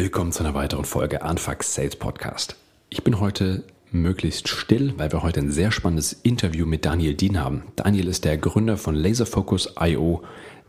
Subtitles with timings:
[0.00, 2.54] Willkommen zu einer weiteren Folge Anfuck Sales Podcast.
[2.88, 7.40] Ich bin heute möglichst still, weil wir heute ein sehr spannendes Interview mit Daniel Dien
[7.40, 7.64] haben.
[7.74, 10.22] Daniel ist der Gründer von Laserfocus.io.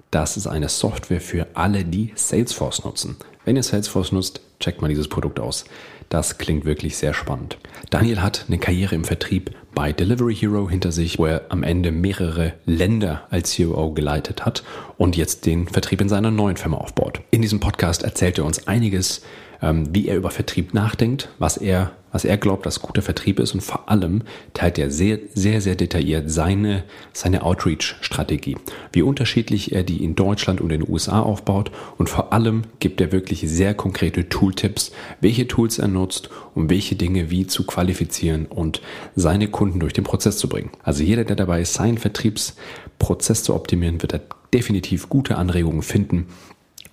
[0.09, 3.17] Das ist eine Software für alle, die Salesforce nutzen.
[3.45, 5.65] Wenn ihr Salesforce nutzt, checkt mal dieses Produkt aus.
[6.09, 7.57] Das klingt wirklich sehr spannend.
[7.91, 11.91] Daniel hat eine Karriere im Vertrieb bei Delivery Hero hinter sich, wo er am Ende
[11.91, 14.63] mehrere Länder als CEO geleitet hat
[14.97, 17.21] und jetzt den Vertrieb in seiner neuen Firma aufbaut.
[17.29, 19.21] In diesem Podcast erzählt er uns einiges
[19.61, 23.53] wie er über Vertrieb nachdenkt, was er, was er glaubt, dass guter Vertrieb ist.
[23.53, 24.23] Und vor allem
[24.53, 28.57] teilt er sehr, sehr, sehr detailliert seine, seine Outreach-Strategie,
[28.93, 31.71] wie unterschiedlich er die in Deutschland und in den USA aufbaut.
[31.97, 36.95] Und vor allem gibt er wirklich sehr konkrete Tooltips, welche Tools er nutzt, um welche
[36.95, 38.81] Dinge wie zu qualifizieren und
[39.15, 40.71] seine Kunden durch den Prozess zu bringen.
[40.83, 44.21] Also jeder, der dabei ist, seinen Vertriebsprozess zu optimieren, wird er
[44.53, 46.27] definitiv gute Anregungen finden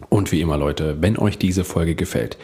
[0.09, 2.37] und wie immer, Leute, wenn euch diese Folge gefällt,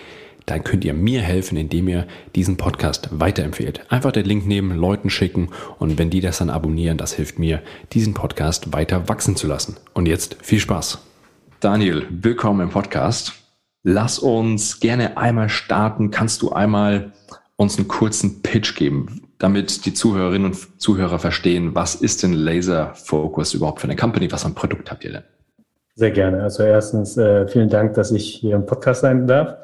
[0.46, 3.90] dann könnt ihr mir helfen, indem ihr diesen Podcast weiterempfehlt.
[3.90, 7.62] Einfach den Link nehmen, Leuten schicken und wenn die das dann abonnieren, das hilft mir,
[7.92, 9.76] diesen Podcast weiter wachsen zu lassen.
[9.92, 10.98] Und jetzt viel Spaß.
[11.60, 13.34] Daniel, willkommen im Podcast.
[13.84, 16.10] Lass uns gerne einmal starten.
[16.10, 17.12] Kannst du einmal
[17.56, 22.94] uns einen kurzen Pitch geben, damit die Zuhörerinnen und Zuhörer verstehen, was ist denn Laser
[22.94, 24.30] Focus überhaupt für eine Company?
[24.32, 25.24] Was für ein Produkt habt ihr denn?
[25.94, 26.42] Sehr gerne.
[26.42, 29.56] Also erstens äh, vielen Dank, dass ich hier im Podcast sein darf.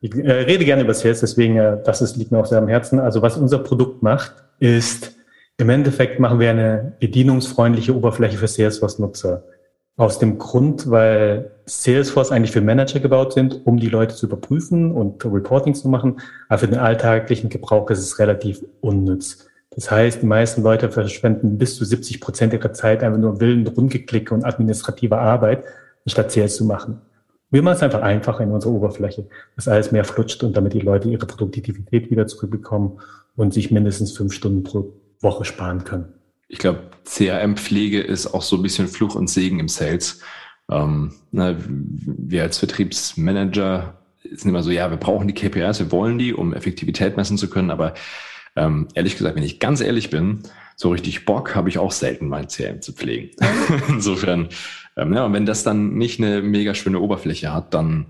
[0.00, 2.68] Ich äh, rede gerne über Sales, deswegen äh, das ist, liegt mir auch sehr am
[2.68, 2.98] Herzen.
[2.98, 5.14] Also was unser Produkt macht, ist
[5.58, 9.44] im Endeffekt machen wir eine bedienungsfreundliche Oberfläche für Salesforce-Nutzer.
[9.96, 14.92] Aus dem Grund, weil Salesforce eigentlich für Manager gebaut sind, um die Leute zu überprüfen
[14.92, 16.20] und Reporting zu machen.
[16.48, 19.48] Aber für den alltäglichen Gebrauch ist es relativ unnütz.
[19.76, 23.66] Das heißt, die meisten Leute verschwenden bis zu 70 Prozent ihrer Zeit einfach nur Willen,
[23.66, 25.64] Rumgeklicke und administrative Arbeit,
[26.06, 27.02] anstatt CS zu machen.
[27.50, 30.80] Wir machen es einfach einfacher in unserer Oberfläche, dass alles mehr flutscht und damit die
[30.80, 33.00] Leute ihre Produktivität wieder zurückbekommen
[33.36, 36.06] und sich mindestens fünf Stunden pro Woche sparen können.
[36.48, 40.20] Ich glaube, CRM-Pflege ist auch so ein bisschen Fluch und Segen im Sales.
[40.70, 46.18] Ähm, na, wir als Vertriebsmanager sind immer so, ja, wir brauchen die KPIs, wir wollen
[46.18, 47.94] die, um Effektivität messen zu können, aber
[48.56, 50.42] ähm, ehrlich gesagt, wenn ich ganz ehrlich bin,
[50.76, 53.30] so richtig Bock habe ich auch selten mal CRM zu pflegen.
[53.88, 54.48] Insofern,
[54.96, 58.06] ähm, ja, und wenn das dann nicht eine mega schöne Oberfläche hat, dann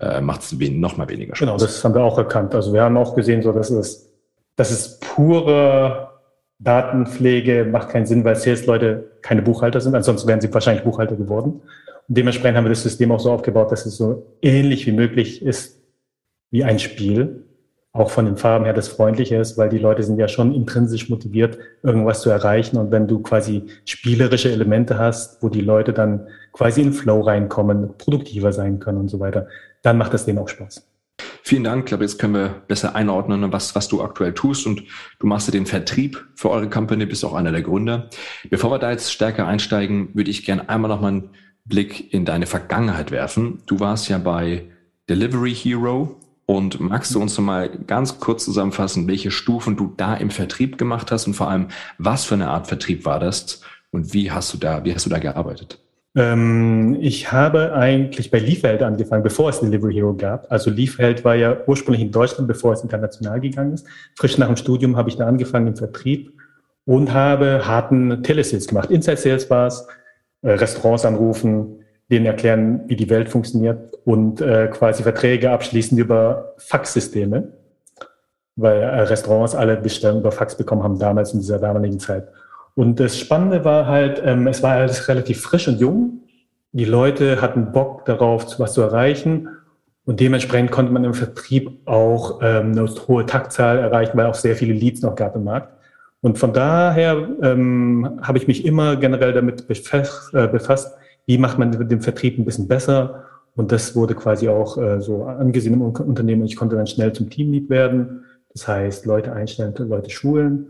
[0.00, 1.46] äh, macht es wen noch mal weniger Spaß.
[1.46, 2.54] Genau, das haben wir auch erkannt.
[2.54, 4.12] Also wir haben auch gesehen, so dass es,
[4.56, 6.10] das ist pure
[6.58, 9.94] Datenpflege, macht keinen Sinn, weil Sales-Leute keine Buchhalter sind.
[9.94, 11.60] Ansonsten wären sie wahrscheinlich Buchhalter geworden.
[12.08, 15.42] Und dementsprechend haben wir das System auch so aufgebaut, dass es so ähnlich wie möglich
[15.42, 15.82] ist
[16.50, 17.44] wie ein Spiel
[17.98, 21.08] auch von den Farben her das Freundliche ist, weil die Leute sind ja schon intrinsisch
[21.08, 22.76] motiviert, irgendwas zu erreichen.
[22.76, 27.96] Und wenn du quasi spielerische Elemente hast, wo die Leute dann quasi in Flow reinkommen,
[27.98, 29.48] produktiver sein können und so weiter,
[29.82, 30.86] dann macht das denen auch Spaß.
[31.42, 31.84] Vielen Dank.
[31.84, 34.66] Ich glaube, jetzt können wir besser einordnen, was, was du aktuell tust.
[34.66, 34.82] Und
[35.20, 38.10] du machst ja den Vertrieb für eure Company, bist auch einer der Gründer.
[38.50, 41.30] Bevor wir da jetzt stärker einsteigen, würde ich gerne einmal noch mal einen
[41.64, 43.62] Blick in deine Vergangenheit werfen.
[43.66, 44.64] Du warst ja bei
[45.08, 50.14] Delivery Hero und magst du uns noch mal ganz kurz zusammenfassen, welche Stufen du da
[50.14, 51.68] im Vertrieb gemacht hast und vor allem,
[51.98, 55.10] was für eine Art Vertrieb war das und wie hast du da, wie hast du
[55.10, 55.80] da gearbeitet?
[56.14, 60.50] Ähm, ich habe eigentlich bei Liefeld angefangen, bevor es Delivery Hero gab.
[60.50, 63.86] Also Liefeld war ja ursprünglich in Deutschland, bevor es international gegangen ist.
[64.14, 66.32] Frisch nach dem Studium habe ich da angefangen im Vertrieb
[66.86, 68.90] und habe harten Telesales gemacht.
[68.90, 69.86] Inside Sales war es,
[70.42, 71.80] äh, Restaurants anrufen,
[72.10, 77.52] denen erklären, wie die Welt funktioniert und äh, quasi Verträge abschließen über Faxsysteme,
[78.54, 82.28] weil äh, Restaurants alle Bestellungen über Fax bekommen haben damals in dieser damaligen Zeit.
[82.74, 86.20] Und das Spannende war halt, ähm, es war alles relativ frisch und jung.
[86.72, 89.48] Die Leute hatten Bock darauf, was zu erreichen.
[90.04, 94.54] Und dementsprechend konnte man im Vertrieb auch ähm, eine hohe Taktzahl erreichen, weil auch sehr
[94.54, 95.72] viele Leads noch gab im Markt.
[96.20, 100.94] Und von daher ähm, habe ich mich immer generell damit befasst, äh, befasst
[101.26, 103.24] wie macht man den Vertrieb ein bisschen besser.
[103.54, 106.44] Und das wurde quasi auch äh, so angesehen im Unternehmen.
[106.44, 108.24] Ich konnte dann schnell zum Teamlead werden.
[108.52, 110.68] Das heißt, Leute einstellen, Leute schulen.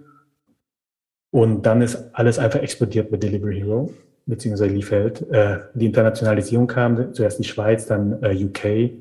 [1.30, 3.92] Und dann ist alles einfach explodiert mit Delivery Hero,
[4.24, 5.28] beziehungsweise Liefeld.
[5.30, 8.92] Äh, die Internationalisierung kam, zuerst die Schweiz, dann äh, UK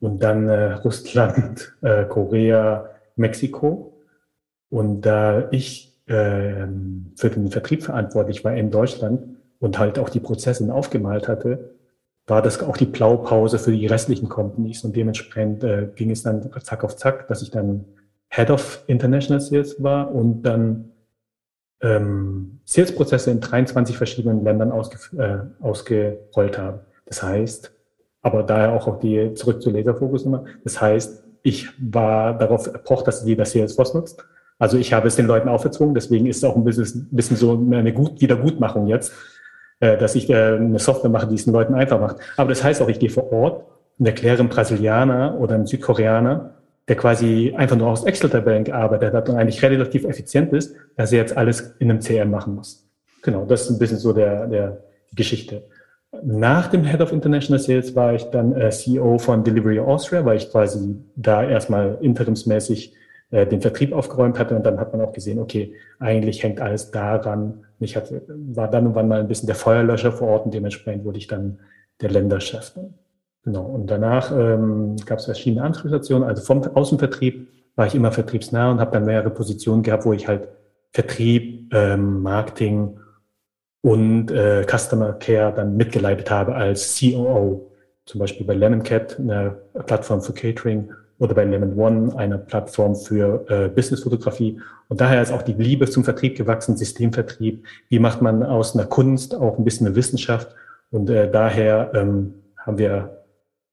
[0.00, 4.00] und dann äh, Russland, äh, Korea, Mexiko.
[4.70, 6.66] Und da ich äh,
[7.16, 11.74] für den Vertrieb verantwortlich war in Deutschland, und halt auch die Prozesse aufgemalt hatte,
[12.26, 14.84] war das auch die Blaupause für die restlichen Companies.
[14.84, 17.84] Und dementsprechend äh, ging es dann zack auf zack, dass ich dann
[18.28, 20.90] Head of International Sales war und dann
[21.80, 26.84] ähm, Sales-Prozesse in 23 verschiedenen Ländern äh, ausgerollt habe.
[27.06, 27.72] Das heißt,
[28.20, 30.44] Aber daher auch, auch die zurück zu Laserfokus Nummer.
[30.64, 34.24] Das heißt, ich war darauf erpocht, dass jeder Salesforce nutzt.
[34.58, 37.52] Also ich habe es den Leuten aufgezwungen, deswegen ist es auch ein bisschen, bisschen so
[37.52, 39.12] eine Gut Wiedergutmachung jetzt,
[39.80, 42.16] dass ich äh, eine Software mache, die es den Leuten einfach macht.
[42.36, 43.66] Aber das heißt auch, ich gehe vor Ort
[43.98, 46.54] und erkläre einem Brasilianer oder einem Südkoreaner,
[46.88, 51.18] der quasi einfach nur aus Excel-Tabellen gearbeitet hat und eigentlich relativ effizient ist, dass er
[51.18, 52.88] jetzt alles in einem CRM machen muss.
[53.22, 54.78] Genau, das ist ein bisschen so der, der
[55.14, 55.62] Geschichte.
[56.22, 60.38] Nach dem Head of International Sales war ich dann äh, CEO von Delivery Austria, weil
[60.38, 62.94] ich quasi da erstmal interimsmäßig
[63.30, 66.90] äh, den Vertrieb aufgeräumt hatte und dann hat man auch gesehen, okay, eigentlich hängt alles
[66.90, 67.64] daran.
[67.80, 71.04] Ich hatte, war dann und wann mal ein bisschen der Feuerlöscher vor Ort und dementsprechend
[71.04, 71.58] wurde ich dann
[72.00, 72.72] der Länderchef.
[73.44, 73.64] Genau.
[73.64, 76.26] Und danach ähm, gab es verschiedene Antriebsstationen.
[76.26, 80.26] Also vom Außenvertrieb war ich immer vertriebsnah und habe dann mehrere Positionen gehabt, wo ich
[80.26, 80.48] halt
[80.92, 82.98] Vertrieb, ähm, Marketing
[83.82, 87.70] und äh, Customer Care dann mitgeleitet habe als COO.
[88.04, 92.94] Zum Beispiel bei Lemon Cat, eine Plattform für Catering, oder bei Lemon One, eine Plattform
[92.94, 94.60] für äh, Businessfotografie.
[94.88, 97.64] Und daher ist auch die Liebe zum Vertrieb gewachsen, Systemvertrieb.
[97.88, 100.54] Wie macht man aus einer Kunst auch ein bisschen eine Wissenschaft?
[100.90, 103.24] Und äh, daher ähm, haben wir,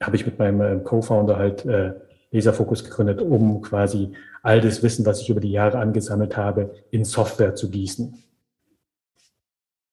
[0.02, 1.94] habe ich mit meinem äh, Co-Founder halt äh,
[2.32, 7.06] Laserfokus gegründet, um quasi all das Wissen, was ich über die Jahre angesammelt habe, in
[7.06, 8.22] Software zu gießen.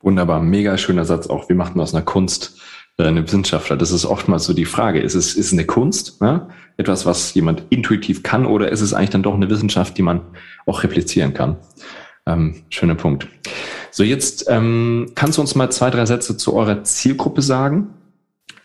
[0.00, 1.48] Wunderbar, mega schöner Satz auch.
[1.48, 2.60] Wie macht man aus einer Kunst
[3.08, 3.76] eine Wissenschaftler?
[3.76, 5.00] Das ist oftmals so die Frage.
[5.00, 6.48] Ist es, ist eine Kunst, ne?
[6.76, 10.20] etwas, was jemand intuitiv kann, oder ist es eigentlich dann doch eine Wissenschaft, die man
[10.66, 11.56] auch replizieren kann?
[12.26, 13.28] Ähm, schöner Punkt.
[13.90, 17.94] So, jetzt ähm, kannst du uns mal zwei, drei Sätze zu eurer Zielgruppe sagen?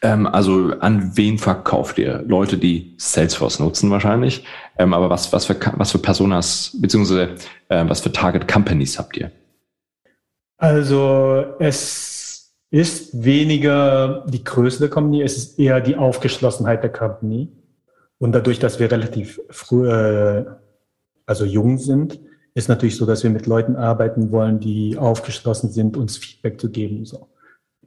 [0.01, 2.23] Ähm, also an wen verkauft ihr?
[2.27, 4.45] Leute, die Salesforce nutzen wahrscheinlich.
[4.77, 7.35] Ähm, aber was, was, für, was für Personas, beziehungsweise
[7.69, 9.31] äh, was für Target Companies habt ihr?
[10.59, 12.16] Also es
[12.69, 17.49] ist weniger die Größe der Company, es ist eher die Aufgeschlossenheit der Company.
[18.19, 20.45] Und dadurch, dass wir relativ früh, äh,
[21.25, 22.19] also jung sind,
[22.53, 26.71] ist natürlich so, dass wir mit Leuten arbeiten wollen, die aufgeschlossen sind, uns Feedback zu
[26.71, 27.05] geben.
[27.05, 27.29] So.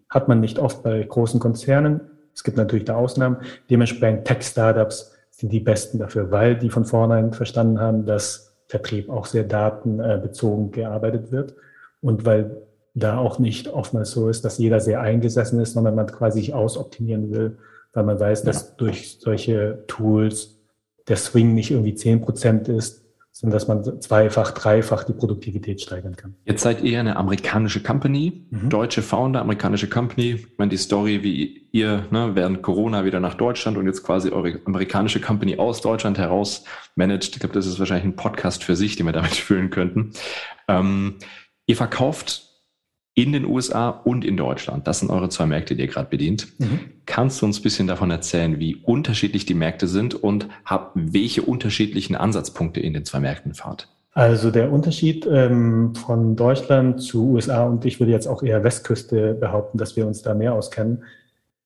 [0.09, 2.01] Hat man nicht oft bei großen Konzernen.
[2.33, 3.39] Es gibt natürlich da Ausnahmen.
[3.69, 9.27] Dementsprechend Tech-Startups sind die besten dafür, weil die von vornherein verstanden haben, dass Vertrieb auch
[9.27, 11.57] sehr datenbezogen gearbeitet wird
[12.01, 12.63] und weil
[12.95, 16.55] da auch nicht oftmals so ist, dass jeder sehr eingesessen ist, sondern man quasi sich
[16.55, 17.59] ausoptimieren will,
[17.93, 18.75] weil man weiß, dass ja.
[18.79, 20.59] durch solche Tools
[21.09, 26.17] der Swing nicht irgendwie zehn Prozent ist, sondern dass man zweifach, dreifach die Produktivität steigern
[26.17, 26.35] kann.
[26.45, 28.69] Jetzt seid ihr eine amerikanische Company, mhm.
[28.69, 30.33] deutsche Founder, amerikanische Company.
[30.33, 34.31] Ich meine, die Story, wie ihr ne, während Corona wieder nach Deutschland und jetzt quasi
[34.31, 36.65] eure amerikanische Company aus Deutschland heraus
[36.97, 37.35] managt.
[37.35, 40.13] Ich glaube, das ist wahrscheinlich ein Podcast für sich, den wir damit füllen könnten.
[40.69, 41.15] Ähm,
[41.71, 42.50] Ihr verkauft
[43.15, 44.87] in den USA und in Deutschland.
[44.87, 46.49] Das sind eure zwei Märkte, die ihr gerade bedient.
[46.59, 46.81] Mhm.
[47.07, 51.43] Kannst du uns ein bisschen davon erzählen, wie unterschiedlich die Märkte sind und hab, welche
[51.43, 53.89] unterschiedlichen Ansatzpunkte in den zwei Märkten fahrt?
[54.13, 59.35] Also der Unterschied ähm, von Deutschland zu USA und ich würde jetzt auch eher Westküste
[59.35, 61.05] behaupten, dass wir uns da mehr auskennen,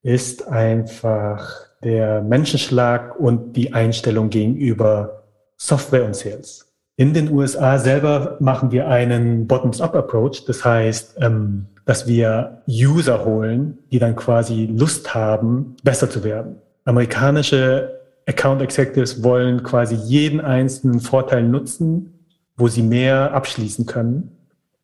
[0.02, 5.24] ist einfach der Menschenschlag und die Einstellung gegenüber
[5.56, 6.73] Software und Sales.
[6.96, 10.44] In den USA selber machen wir einen Bottoms-up-Approach.
[10.46, 16.56] Das heißt, ähm, dass wir User holen, die dann quasi Lust haben, besser zu werden.
[16.84, 22.20] Amerikanische Account Executives wollen quasi jeden einzelnen Vorteil nutzen,
[22.56, 24.34] wo sie mehr abschließen können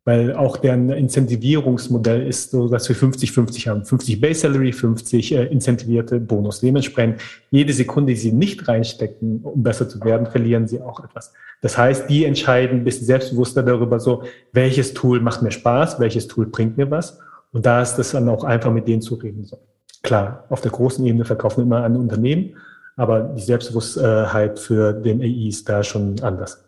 [0.05, 3.85] weil auch deren Incentivierungsmodell ist so, dass wir 50-50 haben.
[3.85, 6.61] 50 Base Salary, 50 äh, incentivierte Bonus.
[6.61, 11.33] Dementsprechend jede Sekunde, die sie nicht reinstecken, um besser zu werden, verlieren sie auch etwas.
[11.61, 16.27] Das heißt, die entscheiden ein bisschen selbstbewusster darüber so, welches Tool macht mir Spaß, welches
[16.27, 17.19] Tool bringt mir was.
[17.53, 19.45] Und da ist es dann auch einfach mit denen zu reden.
[19.45, 19.59] So.
[20.03, 22.57] Klar, auf der großen Ebene verkaufen wir immer an Unternehmen,
[22.97, 26.65] aber die Selbstbewusstheit für den AI ist da schon anders.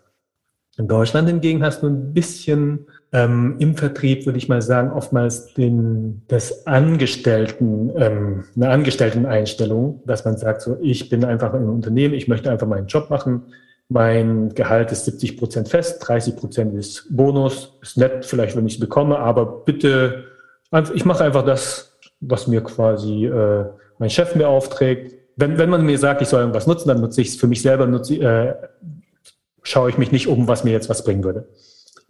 [0.77, 5.53] In Deutschland hingegen hast du ein bisschen ähm, im Vertrieb, würde ich mal sagen, oftmals
[5.55, 12.15] den, das Angestellten, ähm, eine Angestellten-Einstellung, dass man sagt, so, ich bin einfach ein Unternehmen,
[12.15, 13.43] ich möchte einfach meinen Job machen.
[13.89, 18.75] Mein Gehalt ist 70 Prozent fest, 30 Prozent ist Bonus, ist nett, vielleicht, wenn ich
[18.75, 20.25] es bekomme, aber bitte,
[20.95, 23.67] ich mache einfach das, was mir quasi äh,
[23.99, 25.15] mein Chef mir aufträgt.
[25.37, 27.61] Wenn, wenn man mir sagt, ich soll irgendwas nutzen, dann nutze ich es für mich
[27.61, 28.55] selber, nutze, äh,
[29.63, 31.47] schaue ich mich nicht um, was mir jetzt was bringen würde.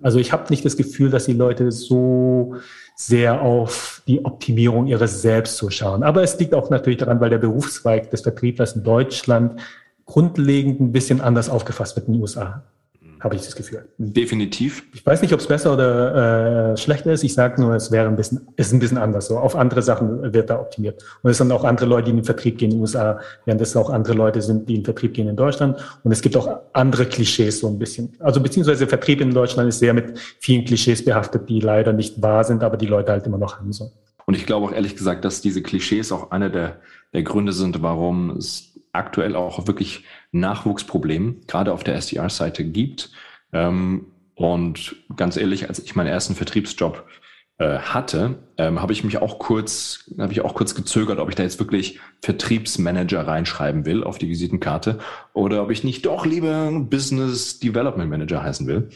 [0.03, 2.57] Also ich habe nicht das Gefühl, dass die Leute so
[2.97, 6.03] sehr auf die Optimierung ihres Selbst so schauen.
[6.03, 9.61] Aber es liegt auch natürlich daran, weil der Berufszweig des Vertrieblers in Deutschland
[10.05, 12.65] grundlegend ein bisschen anders aufgefasst wird in den USA.
[13.23, 13.87] Habe ich das Gefühl.
[13.99, 14.85] Definitiv.
[14.93, 17.23] Ich weiß nicht, ob es besser oder äh, schlechter ist.
[17.23, 19.29] Ich sage nur, es wäre ein bisschen, ist ein bisschen anders.
[19.29, 21.05] So auf andere Sachen wird da optimiert.
[21.23, 23.61] Und es sind auch andere Leute, die in den Vertrieb gehen in den USA, während
[23.61, 25.79] es auch andere Leute sind, die in den Vertrieb gehen in Deutschland.
[26.03, 28.13] Und es gibt auch andere Klischees so ein bisschen.
[28.19, 32.43] Also beziehungsweise Vertrieb in Deutschland ist sehr mit vielen Klischees behaftet, die leider nicht wahr
[32.43, 33.93] sind, aber die Leute halt immer noch haben so.
[34.27, 36.77] Und ich glaube auch ehrlich gesagt, dass diese Klischees auch einer der,
[37.13, 43.11] der Gründe sind, warum es aktuell auch wirklich Nachwuchsprobleme, gerade auf der SDR-Seite gibt.
[43.53, 47.07] Ähm, und ganz ehrlich, als ich meinen ersten Vertriebsjob
[47.59, 51.35] äh, hatte, ähm, habe ich mich auch kurz, habe ich auch kurz gezögert, ob ich
[51.35, 54.99] da jetzt wirklich Vertriebsmanager reinschreiben will auf die Visitenkarte
[55.33, 58.91] oder ob ich nicht doch lieber Business Development Manager heißen will.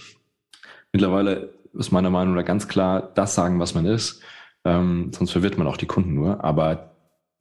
[0.93, 4.23] Mittlerweile ist meiner Meinung nach ganz klar das sagen, was man ist.
[4.65, 6.43] Ähm, sonst verwirrt man auch die Kunden nur.
[6.43, 6.96] Aber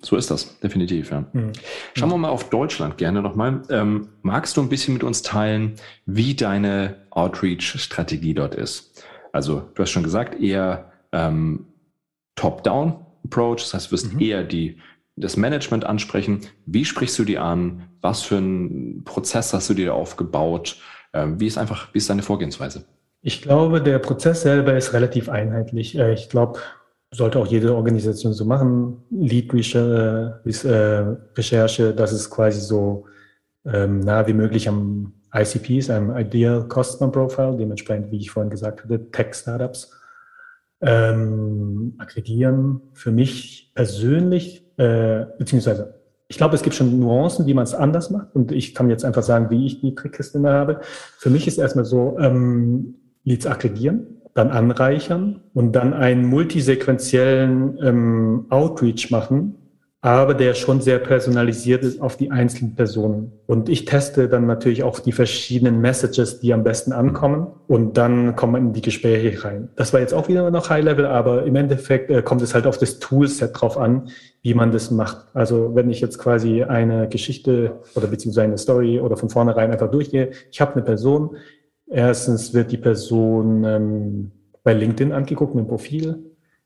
[0.05, 1.09] so ist das, definitiv.
[1.09, 1.25] Ja.
[1.33, 1.51] Mhm.
[1.95, 3.63] Schauen wir mal auf Deutschland gerne nochmal.
[3.69, 5.73] Ähm, magst du ein bisschen mit uns teilen,
[6.05, 9.03] wie deine Outreach-Strategie dort ist?
[9.31, 11.65] Also, du hast schon gesagt, eher ähm,
[12.35, 14.19] Top-Down-Approach, das heißt, du wirst mhm.
[14.19, 14.77] eher die,
[15.15, 16.41] das Management ansprechen.
[16.67, 17.89] Wie sprichst du die an?
[18.01, 20.77] Was für einen Prozess hast du dir aufgebaut?
[21.13, 22.85] Ähm, wie ist einfach, wie ist deine Vorgehensweise?
[23.21, 25.97] Ich glaube, der Prozess selber ist relativ einheitlich.
[25.97, 26.59] Äh, ich glaube,
[27.15, 28.97] sollte auch jede Organisation so machen.
[29.11, 31.05] Lead äh,
[31.35, 33.05] Recherche, das ist quasi so
[33.65, 38.83] ähm, nah wie möglich am ICPs, einem Ideal Customer Profile, dementsprechend, wie ich vorhin gesagt
[38.83, 39.91] hatte, Tech-Startups.
[40.81, 45.95] Ähm, aggregieren für mich persönlich, äh, beziehungsweise
[46.27, 48.35] ich glaube, es gibt schon Nuancen, wie man es anders macht.
[48.35, 50.81] Und ich kann jetzt einfach sagen, wie ich die Trickkiste habe.
[50.81, 58.45] Für mich ist erstmal so, ähm, Leads aggregieren dann anreichern und dann einen multisequenziellen ähm,
[58.49, 59.55] Outreach machen,
[60.01, 63.31] aber der schon sehr personalisiert ist auf die einzelnen Personen.
[63.47, 68.35] Und ich teste dann natürlich auch die verschiedenen Messages, die am besten ankommen und dann
[68.35, 69.69] kommen wir in die Gespräche rein.
[69.77, 72.67] Das war jetzt auch wieder noch High Level, aber im Endeffekt äh, kommt es halt
[72.67, 74.09] auf das Toolset drauf an,
[74.43, 75.25] wie man das macht.
[75.33, 79.89] Also wenn ich jetzt quasi eine Geschichte oder beziehungsweise eine Story oder von vornherein einfach
[79.89, 81.37] durchgehe, ich habe eine Person,
[81.87, 84.31] Erstens wird die Person ähm,
[84.63, 86.17] bei LinkedIn angeguckt dem Profil.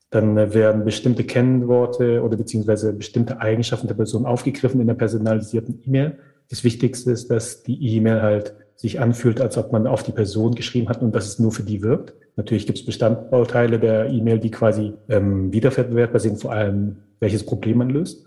[0.09, 5.81] Dann äh, werden bestimmte Kennworte oder beziehungsweise bestimmte Eigenschaften der Person aufgegriffen in der personalisierten
[5.85, 6.17] E-Mail.
[6.49, 10.55] Das Wichtigste ist, dass die E-Mail halt sich anfühlt, als ob man auf die Person
[10.55, 12.13] geschrieben hat und dass es nur für die wirkt.
[12.37, 17.79] Natürlich gibt es Bestandbauteile der E-Mail, die quasi ähm, wiederverwertbar sind, vor allem welches Problem
[17.79, 18.25] man löst.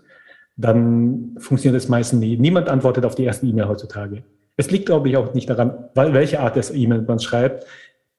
[0.55, 2.37] Dann funktioniert es meistens nie.
[2.37, 4.23] Niemand antwortet auf die erste E-Mail heutzutage.
[4.57, 7.65] Es liegt, glaube ich, auch nicht daran, weil welche Art des E-Mail man schreibt,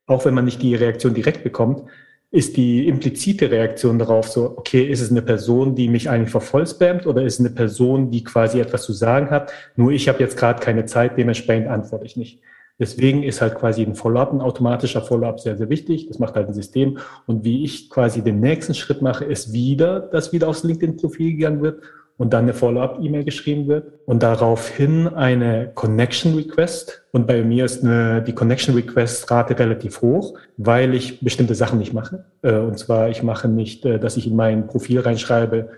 [0.07, 1.85] auch wenn man nicht die Reaktion direkt bekommt,
[2.31, 7.07] ist die implizite Reaktion darauf so, okay, ist es eine Person, die mich eigentlich vervollspammt
[7.07, 10.37] oder ist es eine Person, die quasi etwas zu sagen hat, nur ich habe jetzt
[10.37, 12.41] gerade keine Zeit, dementsprechend antworte ich nicht.
[12.77, 16.09] Deswegen ist halt quasi ein Follow-up, ein automatischer Follow-up sehr, sehr wichtig.
[16.09, 16.99] Das macht halt ein System.
[17.25, 21.63] Und wie ich quasi den nächsten Schritt mache, ist wieder, dass wieder aufs LinkedIn-Profil gegangen
[21.63, 21.83] wird
[22.17, 27.05] und dann eine Follow-up-E-Mail geschrieben wird und daraufhin eine Connection Request.
[27.13, 31.79] Und bei mir ist eine, die Connection Request Rate relativ hoch, weil ich bestimmte Sachen
[31.79, 32.25] nicht mache.
[32.43, 35.71] Äh, und zwar, ich mache nicht, äh, dass ich in mein Profil reinschreibe,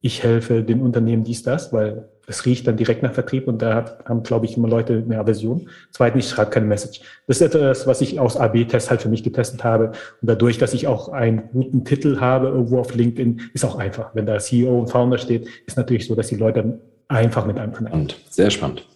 [0.00, 3.96] ich helfe den Unternehmen dies, das, weil es riecht dann direkt nach Vertrieb und da
[4.04, 5.68] haben, glaube ich, immer Leute eine Aversion.
[5.90, 7.00] Zweitens, ich schreibe keine Message.
[7.26, 9.92] Das ist etwas, was ich aus AB-Test halt für mich getestet habe.
[10.20, 14.14] Und dadurch, dass ich auch einen guten Titel habe irgendwo auf LinkedIn, ist auch einfach.
[14.14, 17.72] Wenn da CEO und Founder steht, ist natürlich so, dass die Leute einfach mit einem
[17.72, 18.12] connecten.
[18.28, 18.86] Sehr spannend.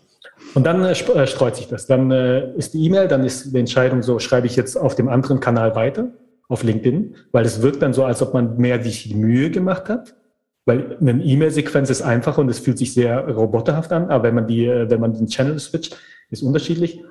[0.55, 1.87] Und dann äh, äh, streut sich das.
[1.87, 5.09] Dann äh, ist die E-Mail, dann ist die Entscheidung so, schreibe ich jetzt auf dem
[5.09, 6.09] anderen Kanal weiter,
[6.49, 9.89] auf LinkedIn, weil es wirkt dann so, als ob man mehr sich die Mühe gemacht
[9.89, 10.15] hat
[10.65, 14.47] weil eine E-Mail-Sequenz ist einfach und es fühlt sich sehr roboterhaft an, aber wenn man
[14.47, 15.97] die, äh, wenn man den Channel switcht,
[16.31, 17.03] ist unterschiedlich.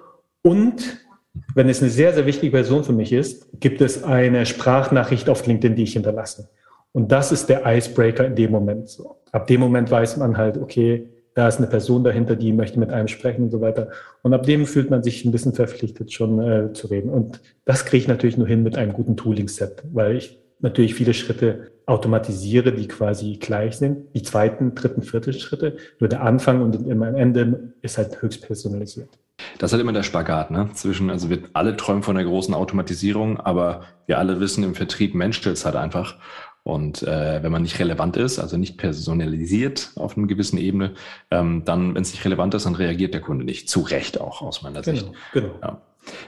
[0.42, 1.06] Und
[1.54, 5.46] wenn es eine sehr, sehr wichtige Person für mich ist, gibt es eine Sprachnachricht auf
[5.46, 6.50] LinkedIn, die ich hinterlasse.
[6.94, 8.90] Und das ist der Icebreaker in dem Moment.
[8.90, 9.18] So.
[9.32, 12.90] Ab dem Moment weiß man halt, okay, da ist eine Person dahinter, die möchte mit
[12.90, 13.90] einem sprechen und so weiter.
[14.22, 17.10] Und ab dem fühlt man sich ein bisschen verpflichtet, schon äh, zu reden.
[17.10, 21.14] Und das kriege ich natürlich nur hin mit einem guten Tooling-Set, weil ich natürlich viele
[21.14, 24.16] Schritte automatisiere, die quasi gleich sind.
[24.16, 25.78] Die zweiten, dritten, vierten Schritte.
[26.00, 29.10] Nur der Anfang und am Ende ist halt höchst personalisiert.
[29.58, 30.70] Das ist halt immer der Spagat, ne?
[30.74, 35.16] Zwischen, also wir alle träumen von einer großen Automatisierung, aber wir alle wissen, im Vertrieb
[35.16, 36.16] menschelt es halt einfach.
[36.64, 40.94] Und äh, wenn man nicht relevant ist, also nicht personalisiert auf einer gewissen Ebene,
[41.32, 43.68] ähm, dann, wenn es nicht relevant ist, dann reagiert der Kunde nicht.
[43.68, 45.12] Zu Recht auch aus meiner genau, Sicht.
[45.34, 45.56] Genau.
[45.62, 45.82] Ja.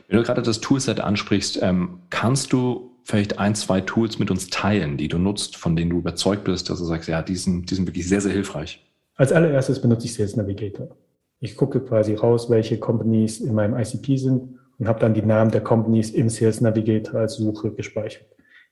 [0.07, 4.47] Wenn du gerade das Toolset ansprichst, ähm, kannst du vielleicht ein, zwei Tools mit uns
[4.47, 7.69] teilen, die du nutzt, von denen du überzeugt bist, dass du sagst, ja, die sind,
[7.69, 8.85] die sind wirklich sehr, sehr hilfreich?
[9.15, 10.95] Als allererstes benutze ich Sales Navigator.
[11.39, 15.51] Ich gucke quasi raus, welche Companies in meinem ICP sind und habe dann die Namen
[15.51, 18.25] der Companies im Sales Navigator als Suche gespeichert.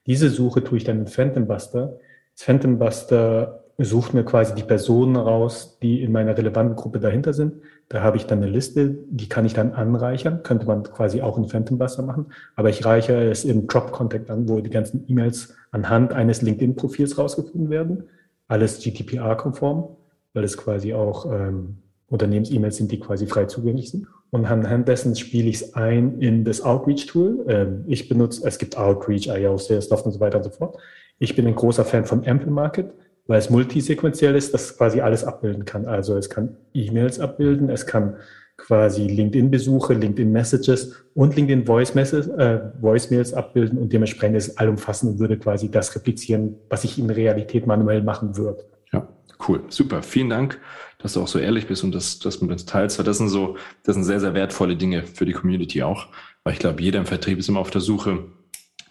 [0.07, 1.99] Diese Suche tue ich dann in Phantom Buster.
[2.33, 7.33] Das Phantom Buster sucht mir quasi die Personen raus, die in meiner relevanten Gruppe dahinter
[7.33, 7.55] sind.
[7.91, 10.43] Da habe ich dann eine Liste, die kann ich dann anreichern.
[10.43, 12.27] Könnte man quasi auch in Phantom Buster machen.
[12.55, 17.17] Aber ich reichere es im Drop Contact an, wo die ganzen E-Mails anhand eines LinkedIn-Profils
[17.17, 18.03] rausgefunden werden.
[18.47, 19.97] Alles GDPR-konform,
[20.33, 24.07] weil es quasi auch ähm, Unternehmens-E-Mails sind, die quasi frei zugänglich sind.
[24.29, 27.43] Und anhand dessen spiele ich es ein in das Outreach-Tool.
[27.49, 30.77] Ähm, ich benutze, es gibt Outreach, IO, Salesloft und so weiter und so fort.
[31.19, 32.93] Ich bin ein großer Fan von Ample Market,
[33.27, 35.85] weil es multisequenziell ist, das quasi alles abbilden kann.
[35.85, 38.15] Also es kann E-Mails abbilden, es kann
[38.57, 45.19] quasi LinkedIn-Besuche, LinkedIn-Messages und LinkedIn Voice-Mails äh, Voice abbilden und dementsprechend ist es allumfassend und
[45.19, 48.65] würde quasi das replizieren, was ich in Realität manuell machen würde.
[48.93, 49.07] Ja,
[49.47, 50.03] cool, super.
[50.03, 50.59] Vielen Dank,
[50.99, 52.99] dass du auch so ehrlich bist und das, das mit uns teilst.
[52.99, 56.07] Das sind so, das sind sehr, sehr wertvolle Dinge für die Community auch,
[56.43, 58.25] weil ich glaube, jeder im Vertrieb ist immer auf der Suche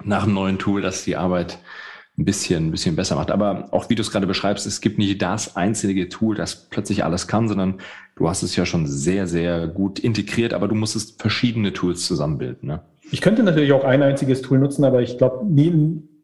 [0.03, 1.59] nach einem neuen Tool, das die Arbeit
[2.19, 3.31] ein bisschen, ein bisschen besser macht.
[3.31, 7.05] Aber auch wie du es gerade beschreibst, es gibt nicht das einzige Tool, das plötzlich
[7.05, 7.79] alles kann, sondern
[8.17, 12.69] du hast es ja schon sehr, sehr gut integriert, aber du musstest verschiedene Tools zusammenbilden.
[12.69, 12.81] Ne?
[13.11, 15.47] Ich könnte natürlich auch ein einziges Tool nutzen, aber ich glaube,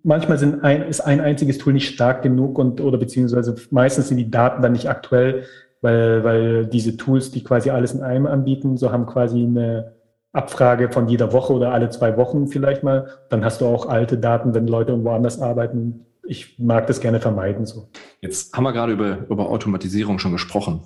[0.03, 4.19] manchmal sind ein, ist ein einziges Tool nicht stark genug und oder beziehungsweise meistens sind
[4.19, 5.45] die Daten dann nicht aktuell,
[5.81, 9.96] weil, weil diese Tools, die quasi alles in einem anbieten, so haben quasi eine
[10.37, 13.09] Abfrage von jeder Woche oder alle zwei Wochen vielleicht mal.
[13.31, 16.07] Dann hast du auch alte Daten, wenn Leute irgendwo anders arbeiten.
[16.29, 17.89] Ich mag das gerne vermeiden so.
[18.21, 20.83] Jetzt haben wir gerade über, über Automatisierung schon gesprochen.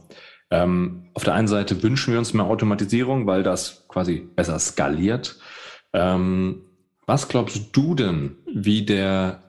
[0.51, 5.39] Ähm, auf der einen Seite wünschen wir uns mehr Automatisierung, weil das quasi besser skaliert.
[5.93, 6.63] Ähm,
[7.07, 9.41] was glaubst du denn, wie der,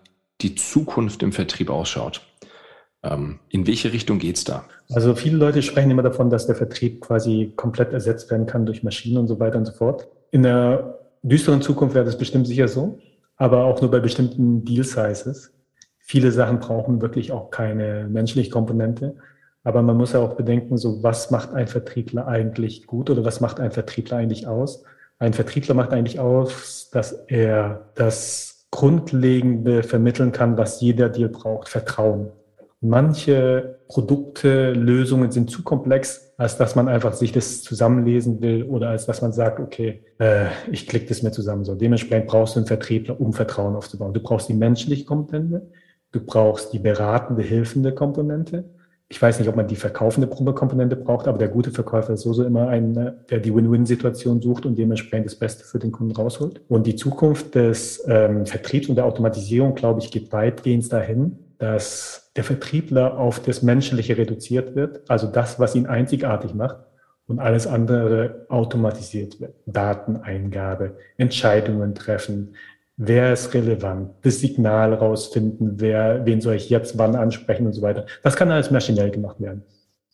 [0.42, 2.22] die Zukunft im Vertrieb ausschaut?
[3.04, 4.66] Ähm, in welche Richtung geht es da?
[4.92, 8.84] Also viele Leute sprechen immer davon, dass der Vertrieb quasi komplett ersetzt werden kann durch
[8.84, 10.08] Maschinen und so weiter und so fort.
[10.32, 13.00] In der düsteren Zukunft wäre das bestimmt sicher so,
[13.38, 15.52] aber auch nur bei bestimmten Deal-Sizes.
[15.98, 19.16] Viele Sachen brauchen wirklich auch keine menschliche Komponente.
[19.64, 23.42] Aber man muss ja auch bedenken, so was macht ein Vertriebler eigentlich gut oder was
[23.42, 24.84] macht ein Vertriebler eigentlich aus?
[25.20, 31.70] Ein Vertriebler macht eigentlich aus, dass er das Grundlegende vermitteln kann, was jeder Deal braucht,
[31.70, 32.32] Vertrauen
[32.82, 38.90] manche Produkte, Lösungen sind zu komplex, als dass man einfach sich das zusammenlesen will oder
[38.90, 41.64] als dass man sagt, okay, äh, ich klicke das mir zusammen.
[41.64, 44.14] So dementsprechend brauchst du einen Vertriebler, um Vertrauen aufzubauen.
[44.14, 45.70] Du brauchst die menschliche Komponente,
[46.12, 48.66] du brauchst die beratende, hilfende Komponente.
[49.10, 52.46] Ich weiß nicht, ob man die verkaufende Komponente braucht, aber der gute Verkäufer ist sowieso
[52.46, 52.94] immer ein,
[53.30, 56.62] der die Win-Win-Situation sucht und dementsprechend das Beste für den Kunden rausholt.
[56.70, 62.32] Und die Zukunft des ähm, Vertriebs und der Automatisierung, glaube ich, geht weitgehend dahin, dass
[62.36, 66.78] der Vertriebler auf das Menschliche reduziert wird, also das, was ihn einzigartig macht
[67.28, 69.54] und alles andere automatisiert wird.
[69.68, 72.56] Dateneingabe, Entscheidungen treffen,
[72.98, 77.84] wer ist relevant, das Signal rausfinden, wer, wen soll ich jetzt wann ansprechen und so
[77.84, 78.08] weiter.
[78.24, 79.62] Das kann alles maschinell gemacht werden.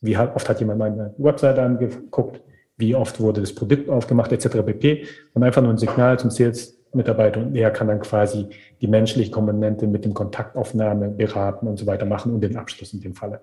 [0.01, 2.41] Wie oft hat jemand meine Webseite angeguckt,
[2.75, 4.49] wie oft wurde das Produkt aufgemacht, etc.
[4.65, 5.05] pp.
[5.33, 8.47] Und einfach nur ein Signal zum Sales Mitarbeiter und er kann dann quasi
[8.81, 13.01] die menschliche Komponente mit dem Kontaktaufnahme beraten und so weiter machen und den Abschluss in
[13.01, 13.41] dem Falle.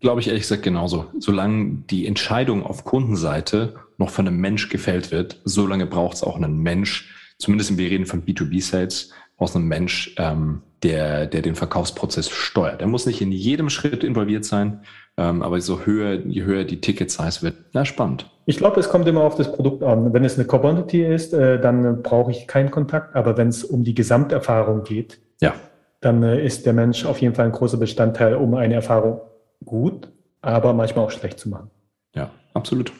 [0.00, 1.06] Glaube ich ehrlich gesagt genauso.
[1.18, 6.36] Solange die Entscheidung auf Kundenseite noch von einem Mensch gefällt wird, solange braucht es auch
[6.36, 12.28] einen Mensch, zumindest wir reden von B2B-Sales, aus einem Mensch, ähm, der, der den Verkaufsprozess
[12.30, 12.80] steuert.
[12.80, 14.82] Er muss nicht in jedem Schritt involviert sein,
[15.16, 18.30] ähm, aber so höher, je höher die Ticket-Size wird, na spannend.
[18.46, 20.12] Ich glaube, es kommt immer auf das Produkt an.
[20.12, 23.14] Wenn es eine Commodity ist, äh, dann brauche ich keinen Kontakt.
[23.14, 25.54] Aber wenn es um die Gesamterfahrung geht, ja.
[26.00, 29.20] dann äh, ist der Mensch auf jeden Fall ein großer Bestandteil, um eine Erfahrung
[29.64, 30.08] gut,
[30.42, 31.70] aber manchmal auch schlecht zu machen.
[32.14, 32.92] Ja, absolut.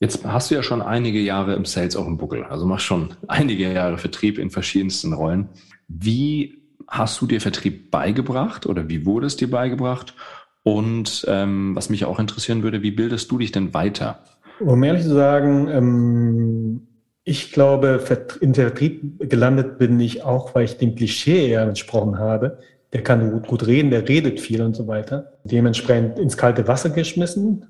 [0.00, 3.14] Jetzt hast du ja schon einige Jahre im Sales auf dem Buckel, also machst schon
[3.28, 5.50] einige Jahre Vertrieb in verschiedensten Rollen.
[5.86, 10.14] Wie hast du dir Vertrieb beigebracht oder wie wurde es dir beigebracht?
[10.62, 14.20] Und ähm, was mich auch interessieren würde, wie bildest du dich denn weiter?
[14.60, 16.86] Um ehrlich zu sagen, ähm,
[17.24, 18.00] ich glaube,
[18.40, 22.58] in Vertrieb gelandet bin ich auch, weil ich dem Klischee eher entsprochen habe.
[22.92, 25.32] Der kann gut, gut reden, der redet viel und so weiter.
[25.44, 27.66] Dementsprechend ins kalte Wasser geschmissen.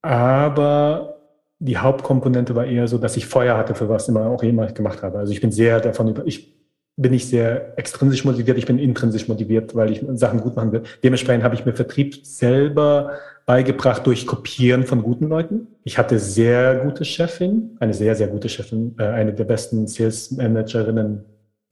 [0.00, 1.20] Aber
[1.58, 4.74] die Hauptkomponente war eher so, dass ich Feuer hatte, für was immer auch immer ich
[4.74, 5.18] gemacht habe.
[5.18, 6.61] Also ich bin sehr davon über, ich
[6.96, 10.82] bin ich sehr extrinsisch motiviert, ich bin intrinsisch motiviert, weil ich Sachen gut machen will.
[11.02, 15.68] Dementsprechend habe ich mir Vertrieb selber beigebracht durch Kopieren von guten Leuten.
[15.84, 20.30] Ich hatte sehr gute Chefin, eine sehr, sehr gute Chefin, äh, eine der besten Sales
[20.32, 21.24] Managerinnen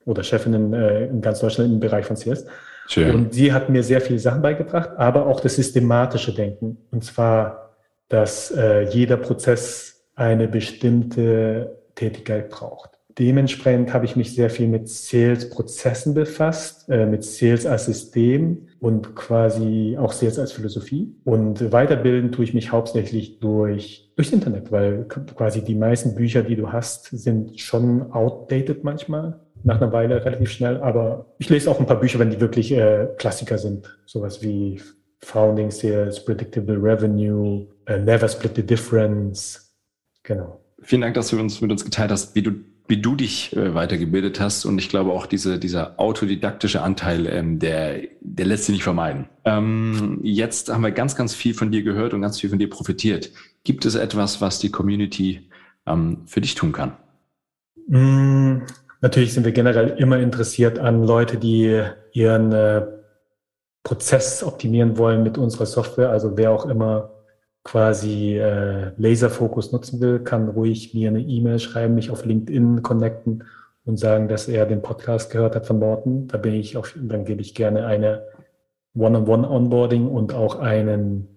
[0.06, 2.46] oder Chefinnen äh, in ganz Deutschland im Bereich von Sales.
[2.88, 3.14] Schön.
[3.14, 6.78] Und sie hat mir sehr viele Sachen beigebracht, aber auch das systematische Denken.
[6.90, 7.76] Und zwar,
[8.08, 12.99] dass äh, jeder Prozess eine bestimmte Tätigkeit braucht.
[13.20, 19.14] Dementsprechend habe ich mich sehr viel mit Sales-Prozessen befasst, äh, mit Sales als System und
[19.14, 21.14] quasi auch Sales als Philosophie.
[21.24, 26.56] Und weiterbilden tue ich mich hauptsächlich durch, durchs Internet, weil quasi die meisten Bücher, die
[26.56, 31.78] du hast, sind schon outdated manchmal nach einer Weile relativ schnell, aber ich lese auch
[31.78, 33.98] ein paar Bücher, wenn die wirklich äh, Klassiker sind.
[34.06, 34.80] Sowas wie
[35.22, 39.76] Founding Sales, Predictable Revenue, uh, Never Split the Difference.
[40.22, 40.60] Genau.
[40.82, 42.52] Vielen Dank, dass du uns mit uns geteilt hast, wie du,
[42.90, 44.66] wie du dich äh, weitergebildet hast.
[44.66, 49.28] Und ich glaube auch diese, dieser autodidaktische Anteil, ähm, der, der lässt sich nicht vermeiden.
[49.44, 52.68] Ähm, jetzt haben wir ganz, ganz viel von dir gehört und ganz viel von dir
[52.68, 53.30] profitiert.
[53.64, 55.48] Gibt es etwas, was die Community
[55.86, 56.96] ähm, für dich tun kann?
[57.86, 58.62] Mm,
[59.00, 62.82] natürlich sind wir generell immer interessiert an Leute, die ihren äh,
[63.84, 66.10] Prozess optimieren wollen mit unserer Software.
[66.10, 67.19] Also wer auch immer
[67.62, 73.44] quasi äh, Laserfokus nutzen will, kann ruhig mir eine E-Mail schreiben, mich auf LinkedIn connecten
[73.84, 76.26] und sagen, dass er den Podcast gehört hat von Morten.
[76.28, 78.22] Da bin ich auch, dann gebe ich gerne eine
[78.94, 81.28] One-on-One-Onboarding und auch einen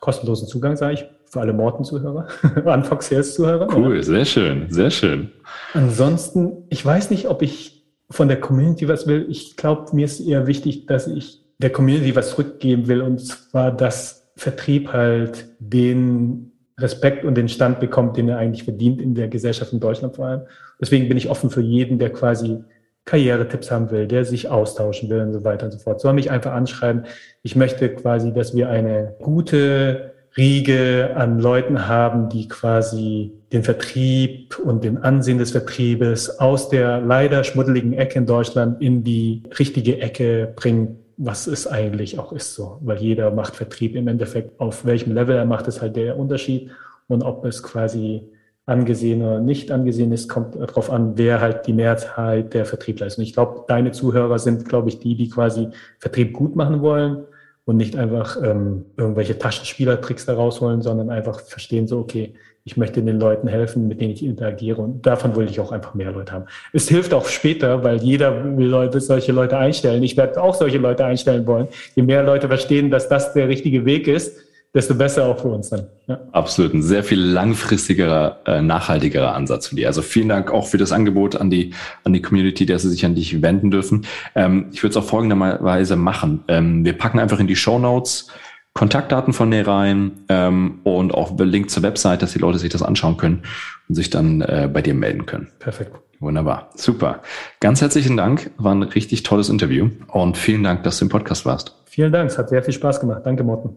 [0.00, 2.28] kostenlosen Zugang, sage ich, für alle Morten-Zuhörer,
[2.64, 3.68] Anfang Sales-Zuhörer.
[3.74, 5.32] Cool, sehr schön, sehr schön.
[5.74, 9.26] Ansonsten, ich weiß nicht, ob ich von der Community was will.
[9.28, 13.72] Ich glaube, mir ist eher wichtig, dass ich der Community was zurückgeben will und zwar,
[13.72, 19.28] dass Vertrieb halt den Respekt und den Stand bekommt, den er eigentlich verdient in der
[19.28, 20.42] Gesellschaft in Deutschland vor allem.
[20.80, 22.62] Deswegen bin ich offen für jeden, der quasi
[23.06, 26.00] Karrieretipps haben will, der sich austauschen will und so weiter und so fort.
[26.00, 27.04] Soll mich einfach anschreiben.
[27.42, 34.58] Ich möchte quasi, dass wir eine gute Riege an Leuten haben, die quasi den Vertrieb
[34.58, 40.00] und den Ansehen des Vertriebes aus der leider schmuddeligen Ecke in Deutschland in die richtige
[40.00, 42.78] Ecke bringen, was es eigentlich auch ist so.
[42.82, 46.70] Weil jeder macht Vertrieb im Endeffekt, auf welchem Level er macht, ist halt der Unterschied.
[47.08, 48.28] Und ob es quasi
[48.66, 53.18] angesehen oder nicht angesehen ist, kommt darauf an, wer halt die Mehrheit der Vertriebler ist.
[53.18, 57.24] Und ich glaube, deine Zuhörer sind, glaube ich, die, die quasi Vertrieb gut machen wollen
[57.66, 62.32] und nicht einfach ähm, irgendwelche Taschenspielertricks da rausholen, sondern einfach verstehen so, okay,
[62.64, 65.94] ich möchte den Leuten helfen, mit denen ich interagiere und davon will ich auch einfach
[65.94, 66.46] mehr Leute haben.
[66.72, 70.02] Es hilft auch später, weil jeder will Leute, solche Leute einstellen.
[70.02, 71.68] Ich werde auch solche Leute einstellen wollen.
[71.94, 74.45] Je mehr Leute verstehen, dass das der richtige Weg ist,
[74.76, 75.86] desto besser auch für uns dann.
[76.06, 76.20] Ja.
[76.32, 79.86] Absolut, ein sehr viel langfristigerer, äh, nachhaltigerer Ansatz für die.
[79.86, 81.72] Also vielen Dank auch für das Angebot an die
[82.04, 84.06] an die Community, dass sie sich an dich wenden dürfen.
[84.34, 86.44] Ähm, ich würde es auch folgenderweise machen.
[86.48, 88.28] Ähm, wir packen einfach in die Show Notes
[88.74, 92.82] Kontaktdaten von dir rein ähm, und auch Link zur Website, dass die Leute sich das
[92.82, 93.44] anschauen können
[93.88, 95.48] und sich dann äh, bei dir melden können.
[95.58, 95.92] Perfekt.
[96.20, 97.22] Wunderbar, super.
[97.60, 101.46] Ganz herzlichen Dank, war ein richtig tolles Interview und vielen Dank, dass du im Podcast
[101.46, 101.74] warst.
[101.86, 103.22] Vielen Dank, es hat sehr viel Spaß gemacht.
[103.24, 103.76] Danke, Morten.